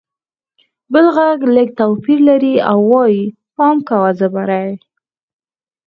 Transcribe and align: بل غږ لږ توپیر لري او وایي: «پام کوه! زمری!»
بل 0.91 1.05
غږ 1.17 1.39
لږ 1.55 1.69
توپیر 1.79 2.19
لري 2.29 2.55
او 2.69 2.79
وایي: 2.91 3.23
«پام 3.55 3.77
کوه! 3.89 4.11
زمری!» 4.19 4.69